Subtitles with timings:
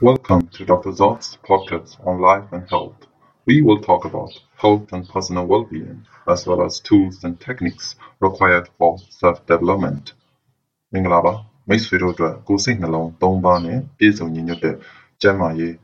[0.00, 0.92] Welcome to Dr.
[0.92, 3.08] Zot's podcast on life and health.
[3.46, 8.68] We will talk about health and personal well-being, as well as tools and techniques required
[8.78, 10.04] for self-development.
[10.92, 11.32] မင်္ဂလာပါ
[11.68, 14.76] မိတ်ဆွေတို့အတွက်ကိုယ်စိတ်နှလုံး၃ပါးနဲ့ပြည့်စုံညီညွတ်တဲ့
[15.20, 15.74] ကျန်းမာရေး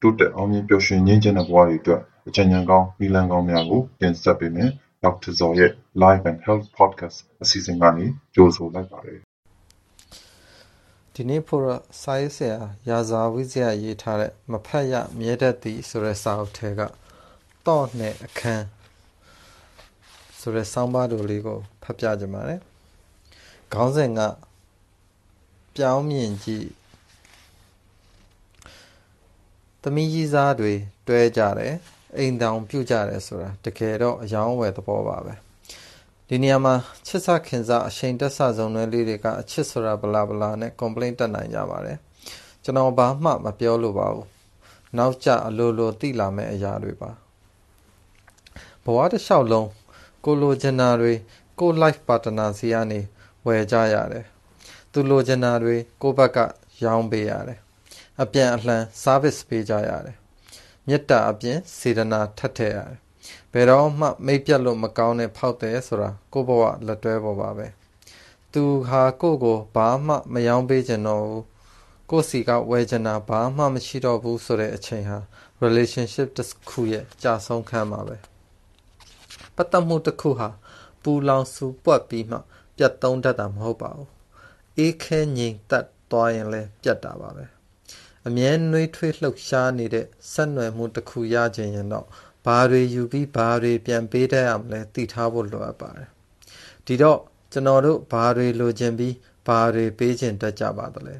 [0.00, 4.70] တိုးတက်အောင်မြင်ပျော်ရွှင်ငြိမ်းချမ်းတဲ့ဘဝတွေအတွက်အကြံဉာဏ်ကောင်းနည်းလမ်းကောင်းများကိုတင်ဆက်ပေးမယ်
[5.04, 5.32] Dr.
[5.38, 5.70] Zot ရဲ့
[6.02, 9.18] Life and Health Podcast အစီအစဉ်ကနေကြိုဆိုလိုက်ပါတယ်
[11.16, 12.58] ဒီနေ့ဖို့တော့စာရေးဆရာ
[12.88, 16.80] ရာဇာဝိဇ္ဇာရေးထားတဲ့မဖတ်ရမြဲတတ်သည်ဆိုတဲ့စာအုပ်ထဲက
[17.66, 18.66] တော့နဲ့အခန်း
[20.40, 22.60] ဆိုတဲ့ဆောင်းပါးတို့လေးကိုဖတ်ပြကြပါမယ်။
[23.72, 24.20] ခေါင်းစဉ်က
[25.76, 26.68] ပြောင်းမြင်ကြည့်
[29.82, 30.72] သမီးကြီးစားတွေ
[31.08, 31.74] တွဲကြတယ်
[32.16, 35.34] အိမ်တောင်ပြုတ်ကြတယ်ဆိုတာတကယ်တော့အယောင်းဝယ်သဘောပါပဲ။
[36.34, 36.74] ဒီနေရာမှာ
[37.06, 41.98] ချစ်စခင်စားအချိန်တက်ဆဆုံးတွေလေးတွေကအချစ်ဆိုတာဘလာဘလာနဲ့ complaint တက်နိုင်ကြပါတယ်
[42.64, 44.26] ကျွန်တော်ဘာမှမပြောလို့ပါဘူး
[44.96, 47.10] နောက်ကျအလိုလိုသိလာမယ့်အရာတွေပါ
[48.84, 49.68] ဘဝတစ်လျှောက်လုံး
[50.24, 51.12] ကိုလိုချင်တာတွေ
[51.60, 53.00] ကို life partner စီကနေ
[53.46, 54.24] ဝယ်ကြရတယ်
[54.92, 56.38] သူလိုချင်တာတွေကိုဘက်က
[56.84, 57.58] ရောင်းပေးရတယ်
[58.22, 60.16] အပြန်အလှန် service ပေးကြရတယ်
[60.86, 62.98] မေတ္တာအပြင်စေတနာထပ်ထည့်ရတယ်
[63.52, 67.66] ဘယ်တော့မှမိတ်ပြတ်လို့မကောင်းတဲ့ဖောက်တယ်ဆိုတာကိုဘဝလက်တွဲပေါ်ပါပဲ
[68.52, 71.44] သူဟာကိုကိုဘာမှမယောင်းပေးချင်တော့ဘူး
[72.10, 75.18] ကိုစီကဝယ်ချင်တာဘာမှမရှိတော့ဘူးဆိုတဲ့အချိန်ဟာ
[75.62, 78.16] relationship တစ်ခုရဲ့ကြာဆုံးခန်းပါပဲ
[79.56, 80.48] ပတ်သက်မှုတစ်ခုဟာ
[81.02, 82.38] ပူလောင်ဆူပွက်ပြီးမှ
[82.76, 84.10] ပြတ်သုံးတတ်တာမဟုတ်ပါဘူး
[84.78, 87.44] အေးခဲငြိမ်သက်သွားရင်လည်းပြတ်တာပါပဲ
[88.26, 92.06] အမြဲနှွေးထွေးလှုပ်ရှားနေတဲ့ဆက်နွယ်မှုတစ်ခုရခြင်းရင်တော့
[92.44, 96.08] ဘာတွေယူပြီးဘာတွေပြန်ပေးတတ်ရမလဲသိထားဖို့လိုအပ်ပါတယ်
[96.86, 97.18] ဒီတော့
[97.52, 99.14] ကျွန်တော်တို့ဘာတွေလိုချင်ပြီး
[99.46, 101.16] ဘာတွေပေးချင်တတ်ကြပါသလဲ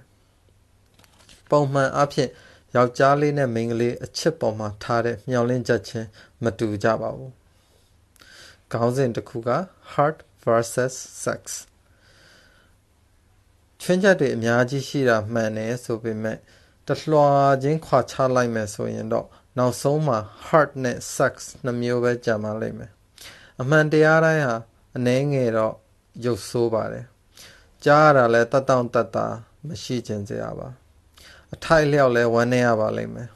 [1.51, 2.29] ပုံမှန်အဖြစ်
[2.75, 6.09] ယောက်ျားလေးနဲ့မိန်းကလေးအချစ်ပေါ်မှာထားတဲ့မျှော်လင့်ချက်ချင်း
[6.43, 7.33] မတူကြပါဘူး
[8.73, 9.51] ခေါင်းစဉ်တစ်ခုက
[9.93, 11.43] heart versus sex
[13.81, 16.39] ချွင်းချက်တွေအများကြီးရှိတာမှန်တယ်ဆိုပေမဲ့
[16.87, 17.29] တလွှာ
[17.63, 19.27] ချင်းခွာချလိုက်မယ်ဆိုရင်တော့
[19.59, 22.93] နောက်ဆုံးမှာ heart နဲ့ sex နှမျိုးပဲကြံပါလိမ့်မယ်
[23.61, 24.57] အမှန်တရားတိုင်းဟာ
[24.97, 25.75] အနှဲငယ်တော့
[26.25, 27.07] ရုပ်ဆိုးပါတယ်
[27.85, 29.27] ကြားရတာလဲတတ်တောင့်တတ်တာ
[29.67, 30.69] မရှိခြင်းစရာပါ
[31.55, 33.29] အထိုက်လျောက်လဲဝမ်းနေရပါလိမ့်မယ်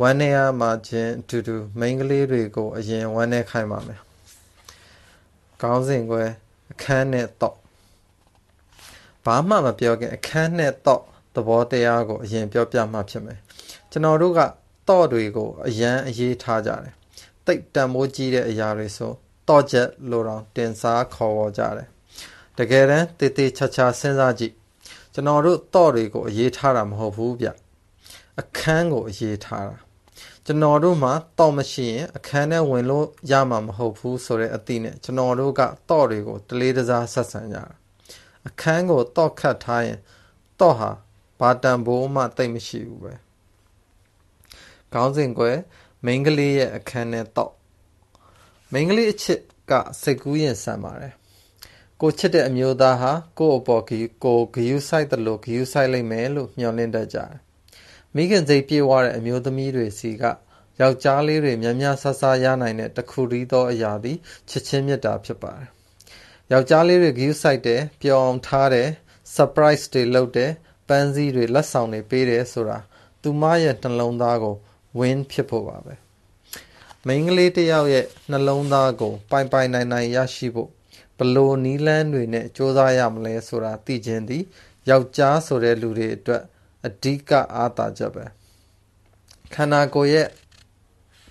[0.00, 4.00] ဝမ်းနေရမှချင်းအတူတူမိန်းကလေးတွေကိုအရင်ဝမ်းနေခိုင်းပါမယ်
[5.60, 6.30] ခေါင်းစဉ်ကွယ်
[6.72, 7.56] အခန်းနဲ့တော့
[9.24, 11.02] ဘာမှမပြောခင်အခန်းနဲ့တော့
[11.34, 13.38] သဘောတရားကိုအရင်ပြောပြမှဖြစ်မယ်
[13.90, 14.40] ကျွန်တော်တို့က
[14.88, 16.94] တော့တွေကိုအရန်အရေးထားကြတယ်
[17.46, 19.12] တိတ်တန်မိုးကြီးတဲ့အရာတွေဆို
[19.48, 21.88] တော့ချက်လိုတော့တင်စားခေါ်ဝေါ်ကြတယ်
[22.58, 24.54] တကယ်တမ်းတေးသေးချာချာစဉ်းစားကြည့်
[25.14, 27.48] ကျွန်တော်တို့တော့တွေကိုအရေးထားတာမဟုတ်ဘူးဗျ
[28.40, 29.76] အခန်းကိုအရေးထားတာ
[30.46, 35.60] ကျွန်တော်တို့မှာတော့မရှိရင်အခန်းထဲဝင်လို့ရမှာမဟုတ်ဘူးဆိုတဲ့အသည့်နဲ့ကျွန်တော်တို့က
[35.90, 37.64] တော့တွေကိုတလေးတစားဆက်ဆံကြတာ
[38.46, 39.98] အခန်းကိုတော့ခတ်ထားရင်
[40.60, 40.90] တော့ဟာ
[41.40, 43.12] ဘာတန်ဖိုးမှတိတ်မရှိဘူးပဲ
[44.94, 45.58] ခေါင်းစဉ်ကွယ်
[46.04, 47.52] မိန်းကလေးရဲ့အခန်းထဲတော့
[48.72, 51.14] မိန်းကလေးအချစ်ကစိတ်ကူးရင်ဆန်ပါတယ်
[52.00, 57.32] ကိုချစ်တဲ့အမျိုးသားဟာကို့အပေါ်ကိုဂယုဆိုင်တယ်လို့ဂယုဆိုင်လိုက်မယ်လို့မျှော်လင့်တတ်ကြတယ်
[58.14, 60.24] မိခင်စိတ်ပြေဝတဲ့အမျိုးသမီးတွေစီက
[60.80, 64.18] ယောက်ျားလေးတွေများများဆဆရနိုင်တဲ့တခုရီးသောအရာသည်
[64.48, 65.68] ချစ်ချင်းမြတ်တာဖြစ်ပါတယ်
[66.52, 68.88] ယောက်ျားလေးတွေဂယုဆိုင်တယ်ပျော်အောင်ထားတယ်
[69.36, 70.52] surprise တွေလုပ်တယ်
[70.88, 72.78] ပန်းစည်းတွေလက်ဆောင်တွေပေးတယ်ဆိုတာ
[73.22, 74.56] သူမရဲ့နှလုံးသားကို
[74.98, 75.94] win ဖြစ်ဖို့ပါပဲ
[77.06, 80.70] မိန်းကလေးတယောက်ရဲ့နှလုံးသားကို ပိုင်ပိုင်နိုင်နိုင်ရရှိဖို့
[81.18, 84.42] ဘလို့နီးလန်းတွေနဲ့စ조사ရမလဲဆိုတာသိခြင်းသည်
[84.88, 86.42] ယောက်ျားဆိုတဲ့လူတွေအတွက်
[86.86, 88.24] အဓိကအားသာချက်ပဲ
[89.54, 90.28] ခန္ဓာကိုယ်ရဲ့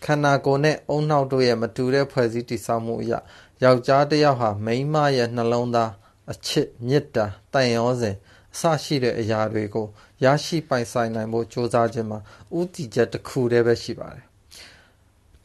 [0.06, 3.20] ခန္ဓာကိုယ်နဲ့အုံနှောက်တို့ရဲ့မတူတဲ့ဖွဲ့စည်းတည်ဆောက်မှုအရာ
[3.64, 5.92] ယောက်ျားတစ်ယောက်ဟာမိန်းမရဲ့နှလုံးသား
[6.32, 9.88] အချစ်မေတ္တာတန်ရောစဉ်အ စရှိတဲ့အရာတွေကို
[10.24, 12.20] ရရှိပိုင်ဆိုင်နိုင်ဖို့ကြိုးစားခြင်းမှာ
[12.60, 14.26] ဥတီချက်တစ်ခုတည်းပဲရှိပါတယ်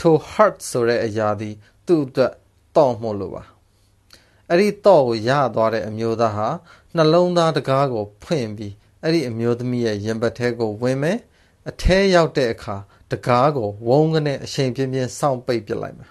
[0.01, 1.55] ထို heart ဆိုတဲ့အရာသည်
[1.87, 2.33] သူ့အတွက်
[2.77, 3.45] တော့မို့လို့ပါ
[4.49, 6.49] အဲ့ဒီတော့ကိုရသွားတဲ့အမျိုးသားဟာ
[6.97, 11.19] နှလုံးသားတကားကိုဖွင့်ပြီးအဲ့ဒီအမျိုးသမီးရဲ့ရင်ပတ်ထဲကိုဝင်မယ်
[11.69, 12.77] အထဲရောက်တဲ့အခါ
[13.13, 16.11] တကားကိုဝုန်းကနေအချိန်ပြင်းပြင်းစောင့်ပိတ်ပစ်လိုက်မယ်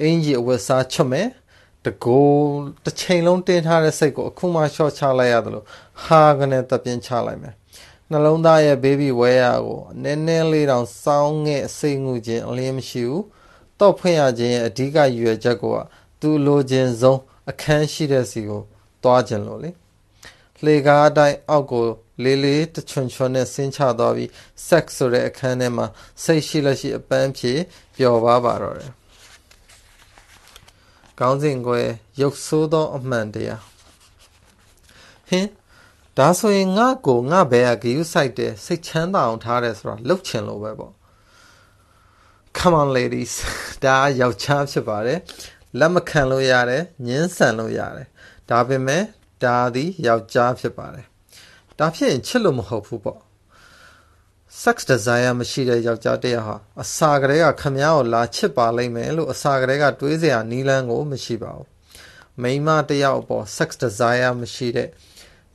[0.00, 1.28] အင်ကြီးအဝတ်စားချွတ်မယ်
[1.86, 2.40] တကိုး
[2.84, 5.66] တစ်ချိန်လုံးတင်းထားတဲ့စိတ်ကိုအခုမှရှော့ချလိုက်ရတယ်လို့
[6.04, 7.54] ဟာကနေတပြင်းချလိုက်မယ်
[8.10, 13.24] နှလုံးသားရဲ့ဘေဘီဝဲရကိုနည်းနည်းလေးတောင်စောင်းငဲ့စိတ်ငူခြင်းအလင်းမရှိဘူး
[13.80, 15.72] တော့ဖွင့်ရခြင်းရဲ့အဓိကရည်ရွယ်ချက်ကို
[16.20, 18.62] သူလိုခြင်းဆုံးအခန်းရှိတဲ့စီကို
[19.02, 19.70] သွားခြင်းလို့လေ
[20.64, 21.84] လှေကားအတိုင်းအောက်ကို
[22.24, 24.28] လေးလေးတချွန်ချွန်နဲ့ဆင်းချသွားပြီး
[24.68, 25.86] sex ဆိုတဲ့အခန်းထဲမှာ
[26.24, 27.52] စိတ်ရှိလက်ရှိအပန်းဖြေ
[27.96, 28.92] ပျော်ပါပါတော့တယ်။
[31.20, 31.88] ကောင်းစဉ်ကွယ်
[32.20, 33.62] ရုပ်ဆိုးသောအမှန်တရား
[35.28, 35.50] ဟင်း
[36.18, 40.92] ဒါဆိုရင်ငါကိုငါဘဲကဂယုစိုက်တယ်စိတ်ချမ်းသာအောင်ထားတယ်ဆိုတာလှုပ်ချင်လို့ပဲပေါ့
[42.56, 43.34] Come on ladies
[43.84, 45.18] ဒါယောက်ျားဖြစ်ပါတယ်
[45.78, 48.08] လက်မခံလို့ရတယ်ညှင်းဆန်လို့ရတယ်
[48.50, 49.02] ဒါပေမဲ့
[49.44, 51.06] ဒါသည်ယောက်ျားဖြစ်ပါတယ်
[51.78, 53.20] ဒါဖြစ်ရင်ချစ်လို့မဟုတ်ဘူးပေါ့
[54.62, 61.68] sex desire မရှိတဲ့ယောက်ျားတစ်ယောက်ဟာအစာကလေးကခမည်းကိုလာချစ်ပါလိမ့်မယ်လို့အစာကလေးကတွေးစရာနီးလန်းကိုမရှိပါဘူး
[62.42, 64.88] မိန်းမတစ်ယောက်အပေါ် sex desire မရှိတဲ့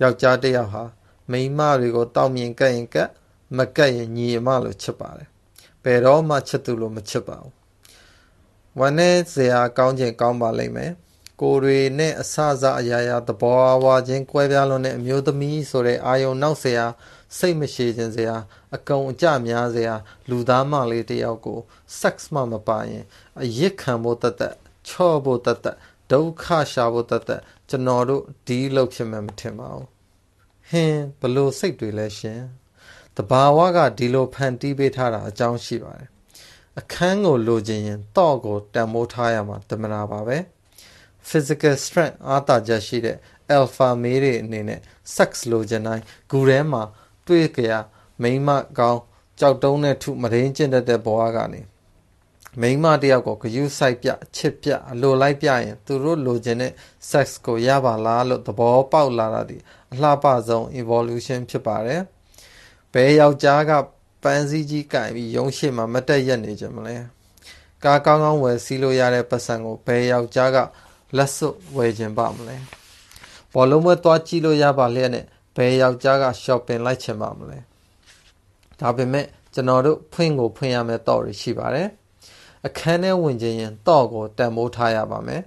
[0.01, 0.83] ယောက်ျားတစ်ယောက်ဟာ
[1.31, 3.09] မိန်းမတွေကိုတောက်မြင်ကက်ရင်ကက်
[3.57, 5.27] မကက်ရင်ညီအမလို့ချစ်ပါတယ်
[5.83, 7.53] ဘယ်တော့မှချစ်သူလို့မချစ်ပါဘူး
[8.79, 10.91] ဝမ်းနဲ့စရာကောင်းခြင်းကောင်းပါလိမ့်မယ်
[11.41, 16.85] ကိုတွေနဲ့အဆအစအရာရာသဘောဝါချင်းကွဲပြားလွန်တဲ့အမျိုးသမီးဆိုတဲ့အာယုံနောက်စရာ
[17.37, 18.35] စိတ်မရှိခြင်းစရာ
[18.75, 19.95] အကုံအကြများစရာ
[20.29, 21.59] လူသားမလေးတယောက်ကို
[21.99, 23.05] sex မှမပါရင်
[23.41, 24.55] အယစ်ခံဖို့တသက်
[24.87, 25.77] ချော့ဖို့တသက်
[26.11, 29.87] ဒုက္ခရှာဖို့တသက်ကျွန်တော်တို့ဒီလောက်ဖြစ်မှမထင်ပါဘူး
[30.69, 32.41] ဟင်းဘလို့စိတ်တွေလဲရှင်
[33.17, 36.09] တဘာဝကဒီလိုဖန်တီးပေးထားတာအကြောင်းရှိပါတယ်
[36.79, 40.37] အခန်းကိုလိုချင်ရင်တော့ကိုတန်မိုးထားရမှာတမနာပါပဲ
[41.29, 43.17] physical strength အားတာချက်ရှိတဲ့
[43.57, 44.79] alpha male တွေအနေနဲ့
[45.15, 46.83] sex လိုချင်တိုင်းဂူထဲမှာ
[47.27, 47.73] တွေ့ကြရ
[48.21, 49.01] မိန်းမကောင်း
[49.39, 51.61] ကြောက်တုံးနဲ့ထုမရင်းကျင့်တတ်တဲ့ဘဝကနေ
[52.59, 56.71] မိန်းမတယောက်ကိုဂယုဆိုင်ပြချစ်ပြအလိုလိုက်ပြရင်သူတို့လိုချင်တဲ့
[57.09, 59.57] sex ကိုရပါလားလို့သဘောပေါက်လာတာဒီ
[59.93, 62.01] အလှပဆုံး evolution ဖြစ်ပါတယ်
[62.93, 63.71] ဘယ်ယောက်ျားက
[64.23, 66.95] ပန်းစည်းကြီးကင်ပြီးရုံးရှိမှမတက်ရက်နေကြမလဲ
[67.83, 70.57] ကားကောင်းကောင်းဝယ်စီးလို့ရတဲ့ပတ်စံကိုဘယ်ယောက်ျားက
[71.17, 72.57] လက်စွပ်ဝယ်ခြင်းပါမလဲ
[73.53, 75.25] ဘောလုံးပွဲသွားကြည့်လို့ရပါလျက်နဲ့
[75.55, 77.59] ဘယ်ယောက်ျားက shopping လိုက်ချင်ပါမလဲ
[78.79, 81.87] ဒါပေမဲ့ကျွန်တော်တို့ဖွင့်ကိုဖွင့်ရမယ့်တော့ရရှိပါတယ်
[82.67, 85.43] အခန်းထဲဝင်ခြင်းရင်တော့ကိုတန်မိုးထားရပါမယ်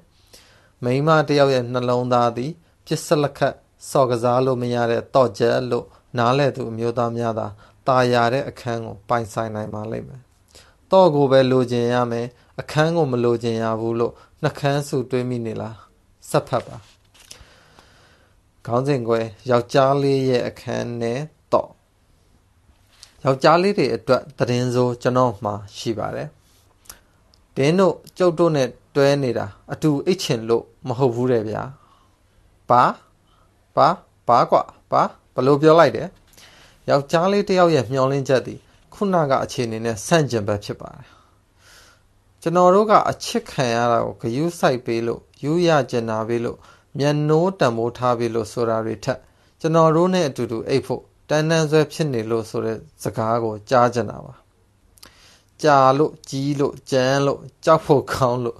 [0.85, 2.51] မိန်းမတယောက်ရဲ့နှလုံးသားသည်
[2.87, 3.55] ပြစ်စလက်ခတ်
[3.91, 5.87] စော်ကစားလို့မရတဲ့တော့ကျက်လို့
[6.19, 7.47] နားလဲသူအမျိုးသားများသာ
[7.87, 10.23] တာယာတဲ့အခန်းကိုပိုင်ဆိုင်နိုင်ပါလိမ့်မယ်
[10.93, 12.27] တော့ကိုပဲလိုချင်ရမယ်
[12.61, 14.13] အခန်းကိုမလိုချင်ရဘူးလို့
[14.43, 15.77] နှကန်းစုတွေးမိနေလား
[16.31, 16.77] စက်ဖတ်ပါ
[18.67, 21.21] ခေါင်းစဉ်ကွယ်ယောက်ျားလေးရဲ့အခန်းနဲ့
[21.53, 21.71] တော့
[23.25, 26.29] ယောက်ျားလေးတွေအတွက်သတင်းစိုးကျွန်တော်မှာရှိပါတယ်
[27.57, 31.63] ဒင်းတို့ကျုပ်တို့နဲ့တွဲနေတာအတူအိတ်ချင်လို့မဟုတ်ဘူးတဲ့ဗျာ
[32.69, 32.83] ဘာ
[33.77, 33.89] ဘာ
[34.29, 35.03] ဘာကွာဘာ
[35.35, 36.09] ဘလို့ပြောလိုက်တယ်
[36.89, 38.59] ယောက်ျားလေးတယောက်ရဲ့မျောလင်းချက်သည်
[38.95, 41.09] ခုနကအခြေအနေနဲ့ဆန့်ကျင်ဘက်ဖြစ်ပါတယ်
[42.43, 46.59] ကျွန်တော်တို့ကအချစ်ခံရတာကိုဂယုစိုက်ပေးလို့ယူရကျင်နာပေးလို့
[46.99, 49.19] မျက်နှိုးတံမိုးထားပေးလို့ဆိုတာတွေထက်
[49.61, 54.35] ကျွန်တော်တို့နဲ့အတူတူအိတ်ဖို့တန်းတန်းဆွဲဖြစ်နေလို့ဆိုတဲ့စကားကိုကြားကြတာပါ
[55.63, 58.59] ကြာလို့ကြီးလို့ကြမ်းလို့ကြောက်ဖို့ကောင်းလို့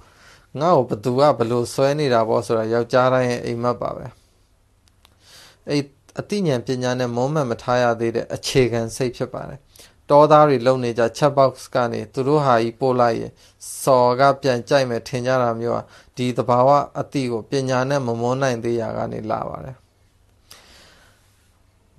[0.59, 4.05] ငါ့ကိုဘသူကဘလို့ဆွဲနေတာပေါ့ဆိုတာယောက်ျားတိုင်းရဲ့အိမ်မက်ပါပဲ
[5.69, 5.81] အဲ့
[6.19, 9.59] အသိဉာဏ်ပညာနဲ့မုံမှန်မထားရသေးတဲ့အခြေခံစိတ်ဖြစ်ပါတယ်
[10.09, 13.31] တောသားတွေလုံနေကြ chat box ကနေသူတို့ဟာကြီးပို့လိုက်ရင်
[13.83, 15.83] စော်ကပြန်ကြိုက်မယ်ထင်ကြတာမျိုးဟာ
[16.17, 16.69] ဒီသဘာဝ
[16.99, 19.77] အတိကိုပညာနဲ့မမွန်းနိုင်သေးရာကနေလာပါတယ်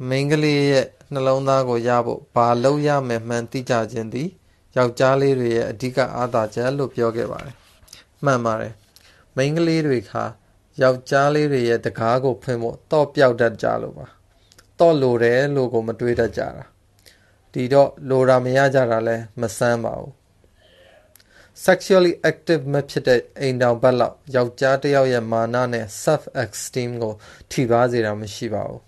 [0.08, 4.28] မိန်းကလေးရဲ့နှလုံးသားကိုရဖို့ဘာလုပ်ရမယ်မှန်သိကြခြင်းသည်
[4.76, 7.56] ယောက်ျားလေးတွေရဲ့အဓိကအားသာချက်လို့ပြောခဲ့ပါတယ်
[8.24, 8.74] မှန်ပါတယ်
[9.36, 10.24] မိန်းကလေးတွေခါ
[10.82, 14.06] ယောက်ျားလေးတွေရဲ့တကားကိုဖွင့်ဖို့တော့ပြောက်တတ်ကြလို့ပါ
[14.78, 16.64] တော့လိုတယ်လို့ကိုမတွေးတတ်ကြတာ
[17.58, 20.12] ဒီတော့လိုတာမရကြတာလဲမဆန်းပါဘူး
[21.64, 27.14] sexually active မဖြစ်တဲ့အိမ်တောင်ဘက်လောက်ယောက်ျားတစ်ယောက်ရဲ့မာနနဲ့ self esteem ကို
[27.50, 28.80] ထိပါစေတာမရှိပါဘူး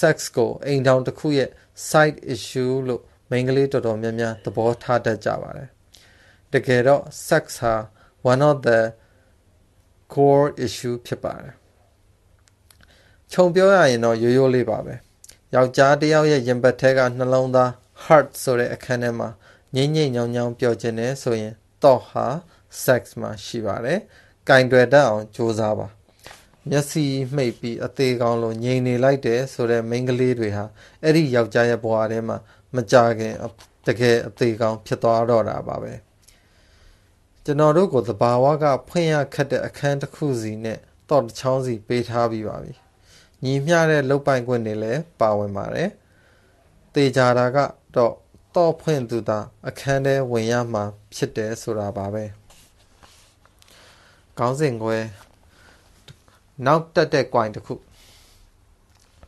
[0.00, 1.50] sex ကိုအိမ်တောင်တစ်ခုရဲ့
[1.90, 5.68] side issue လို့မိန်းကလေးတော်တော်များများသဘောထားတတ်ကြပါတယ်
[6.52, 7.74] တကယ်တော့ sex ဟာ
[8.32, 8.80] one of the
[10.14, 11.54] core issue ဖြစ်ပါတယ်
[13.32, 14.94] ခြုံပြောရရင်တော့ရိုးရိုးလေးပါပဲ
[15.54, 17.70] ယောက်ျားတစ်ယောက်ရဲ့ရင်ဘတ်ထဲကနှလုံးသား
[18.04, 19.28] heart ဆိုတဲ့အခန်းထဲမှာ
[19.74, 22.26] ငိမ့်ငိမ့်ညောင်ညောင်ပျော်ခြင်းနဲ့ဆိုရင် thought ဟာ
[22.84, 23.98] sex မှာရှိပါတယ်။
[24.48, 25.86] ကင်တွယ်တတ်အောင်ကြိုးစားပါ။
[26.70, 30.64] မျက်စိမှိတ်ပြီးအသေးကောင်းလို့ငြိမ်နေလိုက်တယ်ဆိုတဲ့မိန်းကလေးတွေဟာ
[31.02, 32.36] အဲ့ဒီယောက်ျားရဲ့ဘဝထဲမှာ
[32.74, 33.34] မကြခင်
[33.86, 35.92] တကယ်အသေးကောင်းဖြစ်သွားတော့တာပါပဲ။
[37.44, 40.78] ကျွန်တော်တို့ကိုသဘာဝကဖွင့်ရခက်တဲ့အခန်းတစ်ခုစီနဲ့
[41.10, 42.74] တော့တစ်ချောင်းစီပေးထားပြီးပါပြီ။
[43.44, 45.90] ညီမျှတဲ့လုတ်ပိုင်ခွင့်တွေလည်းပါဝင်ပါတယ်။
[46.94, 47.58] တေချာတာက
[47.96, 48.14] တော့
[48.54, 50.84] တော့ဖွင့်သူသာအခန်းထဲဝင်ရမှာ
[51.14, 52.24] ဖြစ်တယ်ဆိုတာပါပဲ
[54.38, 54.98] ခေါင်းစဉ်ခွဲ
[56.66, 57.74] နောက်တက်တဲ့ gain တစ်ခု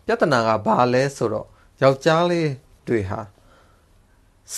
[0.06, 1.46] ပြဿနာကဘာလဲဆိုတော့
[1.82, 2.50] ယောက်ျားလေး
[2.86, 3.20] တွေဟာ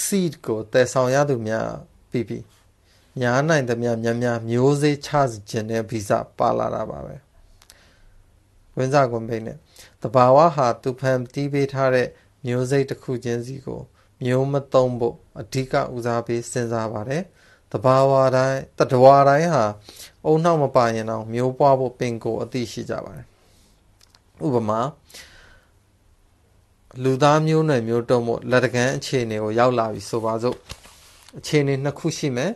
[0.03, 1.69] seed ကိုတည်ဆောင်ရသူများ
[2.11, 2.45] ပြီးပြီး
[3.21, 5.11] ညာနိုင်သမျှများများမျိုးစေ့ချ
[5.50, 7.27] ခြင်းနဲ့ဗီဇပါလာတာပါပဲ
[8.78, 9.56] ဝင်းစားကွန်ပိတ်နဲ့
[10.02, 12.08] တဘာဝဟာသူဖန်တီးပေးထားတဲ့
[12.47, 13.80] မျိုးစိတ်တစ်ခုချင်းစီကို
[14.25, 17.23] မျိုးမသုံးဖို့အဓိကဦးစားပေးစဉ်းစားပါတယ်
[17.73, 19.64] တဘာဝတိုင်းတတဝါတိုင်းဟာ
[20.25, 23.26] အုံနောက်မပါရင်တော့မျိုးပွားဖို့ပင်ကိုအသိရှိကြပါတယ်
[24.47, 24.80] ဥပမာ
[27.02, 30.56] လူသားမျိုးနွယ်မျိုးတုံးမို့လက်တကန်းအခြေအနေကိုရောက်လာပြီဆိုပါစို့
[31.38, 32.50] အခြေအနေနှစ်ခုရှိမယ်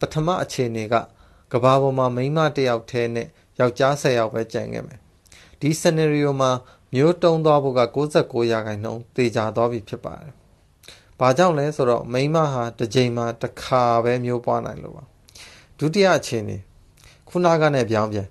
[0.00, 0.94] ပထမအခြေအနေက
[1.52, 3.26] ကဘာပေါ်မှာမိန်းမတစ်ယောက်တည်းနဲ့
[3.60, 5.00] ယောက်ျား၁၀ယောက်ပဲကြံခဲ့မယ်
[5.60, 6.50] ဒီ scenario မှာ
[6.94, 10.32] မျိုးတုံးသွားဖို့က69ရာခိုင်နှုန်းတေချာသွားပြီဖြစ်ပါတယ်။
[11.20, 15.04] ဘာကြောင့်လဲဆိုတော့မိန်းမဟာတစ်ကြိမ်မှာတစ်ခါပဲမျိုးပွားနိုင်လို့ပါ။
[15.78, 16.56] ဒုတိယအခြေအနေ
[17.28, 18.28] ခုနကနဲ့ပြောင်းပြန်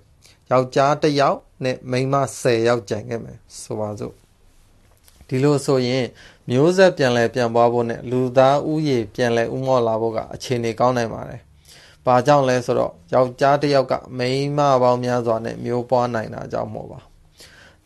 [0.50, 4.14] ယောက်ျားတစ်ယောက်နဲ့မိန်းမ10ယောက်ကြံခဲ့မယ်ဆိုပါစို့
[5.28, 6.06] ဒီလိုဆိုရင်
[6.50, 11.40] မျိုးဆက်ပြန်လဲပြန်ပွားဖို့နဲ့လူသားဥယေပြန်လဲဥမော့လာဖို့ကအခြေအနေကောင်းနိုင်ပါတယ်။
[12.06, 17.00] ဘာကြောင့်လဲဆိုတော့ယောက်ျားတစ်ယောက်ကမိန်းမပေါင်းများစွာနဲ့မျိုးပွားနိုင်တာကြောင့်မို့ပါ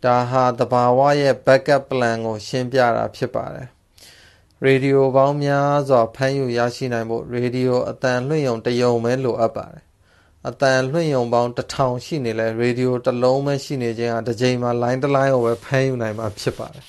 [0.04, 3.68] ဒါဟာတဘာဝရဲ့ backup plan ကို ရှင်းပြတာဖြစ်ပါတယ်
[4.64, 9.84] ရေဒီယိုပေါင်းများစွာဖမ်းယူရရှိနိုင်ဖို့ရေဒီယိုအတန်လွှင့်ရုံတစ်ယုံပဲလိုအပ်ပါတယ်
[10.48, 16.84] အတန်လွှင့်ရုံပေါင်းတစ်ထောင်ရှိနေလဲရေဒီယိုတစ်လုံးပဲရှိနေခြင်းဟာတစ်ချိန်မှာ line တစ် line ကိုပဲဖမ်းယူနိုင်မှာဖြစ်ပါတယ်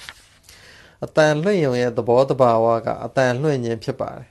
[1.04, 4.28] အတန်လွှင့်ရုံရဲ့သဘောတဘာဝကအတန်လွှင့်ခြင်းဖြစ်ပါတယ်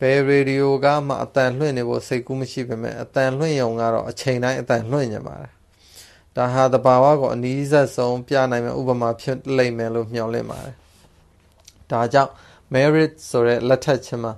[0.00, 5.53] ဘယ်ရေဒီယိုကမှအတန်လွှင့်နေဖို့စိတ်ကူးမရှိပေမဲ့အတန်လွှင့်ရုံကတော့အချိန်တိုင်းအတန်လွှင့်နေပါတယ်
[6.36, 10.74] ဒါဟာတဘာဝကိုအနည်းဆက်ဆုံးပြနိုင်မယ့်ဥပမာဖြစ်လိမ့်မယ်လို့မျှော်လင့်ပါတယ်။
[11.90, 12.32] ဒါကြောင့်
[12.74, 14.32] merit ဆိုတဲ့လက်ထက်ချင်းမှာ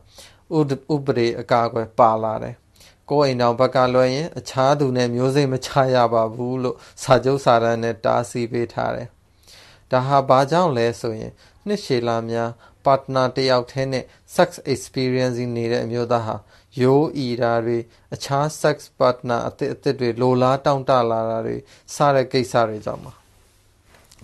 [0.95, 2.55] ဥပဒေအကာအကွယ်ပါလာတယ်။
[3.11, 9.09] ကိုယ်အိမ်တော်ဘက်ကလွှဲရင်အခြားသူနဲ့မျိုးစိတ်မချရပါဘူးလို့စာချုပ်စာတမ်းနဲ့တားဆီးပေးထားတယ်။
[9.91, 11.33] ဒါဟာဘာကြောင့်လဲဆိုရင်
[11.67, 12.50] နှစ်ရှည်လာများ
[12.85, 14.05] partner တယောက်တည်းနဲ့
[14.37, 16.37] sex experience နေတဲ့အမျိုးသားဟာ
[16.80, 17.78] ရိုးအီတာတွေ
[18.14, 21.56] အခြား sex partner အသစ်အသစ်တွေလိုလားတောင့်တလာတာတွေ
[21.95, 23.12] စတဲ့ကိစ္စတွေကြောင့်ပါ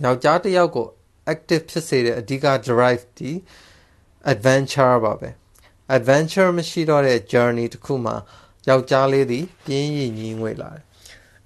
[0.03, 0.87] ယောက်ျားတစ်ယောက်ကို
[1.33, 3.31] active ဖြစ်စေတဲ့အဓိက drive ဒီ
[4.31, 5.29] adventure ပါပဲ
[5.95, 8.15] adventure မရှိတော့တဲ့ journey တစ်ခုမှာ
[8.69, 10.83] ယောက်ျားလေးသည်ပြင်းရည်ညီးငွေလာတယ်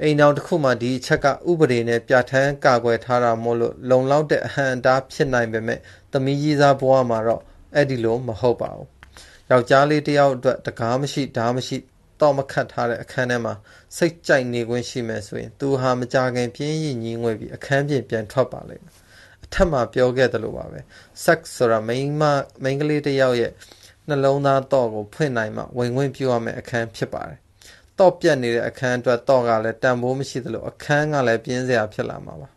[0.02, 5.80] အိမ်တော်တစ်ခုမှဒီအချက်ကဥပဒေနဲ့ပြဋ္ဌာန်းကာကွယ်ထားတာမို့လို့လုံလောက်တဲ့အဟံအတားဖြစ်နိုင်ပေမဲ့
[6.12, 7.42] သမီးကြီးစားဘဝမှာတော့
[7.76, 8.97] အဲ့ဒီလိုမဟုတ်ပါဘူး
[9.52, 11.78] ယောက်ျားလေးတယောက်အတွက်တကားမရှိဓားမရှိ
[12.22, 13.54] တော့မခတ်ထားတဲ့အခန်းထဲမှာ
[13.98, 18.96] စိတ်ကြိုက်နေခွင့်ရှိမယ်ဆိုရင်သူဟာမကြခင်ပြင်းရည်ညီးငွေပြီးအခန်းပြင်ပြန်ထွက်ပါလိမ့်မယ်
[19.44, 20.80] အထက်မှာပြောခဲ့သလိုပါပဲ
[21.26, 22.24] sex ဆိုတာမိန်းမ
[22.64, 23.52] မိန်းကလေးတယောက်ရဲ့
[24.08, 27.40] နှလုံးသားတော့ကိုဖွင့်နိုင်မှဝင်ဝင်ပြရမယ့်အခန်းဖြစ်ပါတယ်
[28.00, 32.50] တော့ပြတ်နေတဲ့အခန်းအတွက်တော့ကလည်းတန်ဖိုးမရှိသလိုအခန်းကလည်းပြင်းစရာဖြစ်လာမှာပါ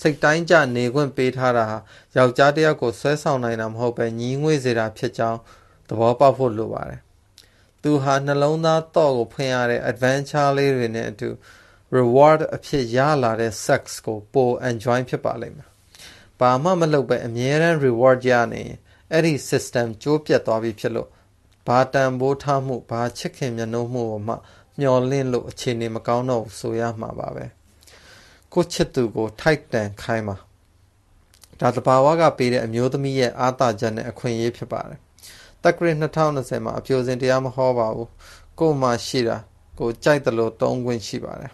[0.00, 1.78] စိတ်တိုင်းကြနေခွင့်ပေးထားတာဟာ
[2.16, 5.38] ယောက်ျားတစ်ယောက်ကိုဆွဲဆောင်နိုင်တာမဟုတ်ပဲညီးငွေ့စေတာဖြစ်ကြောင်း
[5.88, 7.00] သဘောပေါက်ဖို့လိုပါတယ်။
[7.82, 11.28] သူဟာနှလုံးသားတော့ကိုဖွင့်ရတဲ့ adventure လေးတွေနဲ့အတူ
[11.96, 15.68] reward အဖြစ်ရလာတဲ့ sex ကိုပို enjoy ဖြစ်ပါလိမ့်မယ်။
[16.40, 18.76] ဘာမှမလုပ်ပဲအမြဲတမ်း reward ရနေရင်
[19.12, 21.08] အဲ့ဒီ system ကျိုးပြတ်သွားပြီဖြစ်လို့
[21.66, 24.34] ဘာတန်ဖိုးထားမှုဘာချစ်ခင်မျက်နှာမှုကိုမှ
[24.80, 27.46] မျော်လင့်လို့အခြေအနေမကောင်းတော့ဘူးဆိုရမှာပါပဲ။
[28.54, 30.36] ကိုချစ်သူကို ထိုက်တန်ခိုင်းပါ
[31.60, 34.98] ဒါတဘာဝကပေးတဲ့အမျိုးသမီးရဲ့အားသာချက်နဲ့အခွင့်အရေးဖြစ်ပါတယ်
[35.62, 38.10] တက္ကရာ2020မှာအပြိုစင်တရားမဟောပါဘူး
[38.60, 39.36] ကို့မှာရှိတာ
[39.78, 41.52] ကိုကြိုက်တယ်လို့သုံးခွင့်ရှိပါတယ်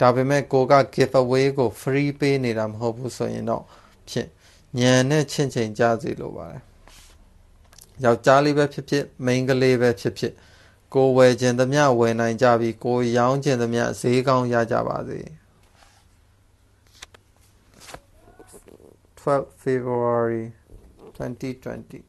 [0.00, 3.64] ဒါပေမဲ့ကိုက give away ကို free ပေးနေတာမဟုတ်ဘူးဆိုရင်တော့
[4.08, 4.28] ဖြင့်
[4.78, 6.62] ညံနဲ့ချင့်ချိန်ကြစီလိုပါတယ်
[8.04, 10.32] ယောက်ျားလေးပဲဖြစ်ဖြစ်မိန်းကလေးပဲဖြစ်ဖြစ်
[10.94, 15.20] ကိုဝယ်ခြင်းသမျှဝယ်နိုင်ကြပြီးကိုရောင်းခြင်းသမျှဈေးကောင်းရကြပါစေ
[19.26, 20.52] 12 February
[21.14, 22.04] 2020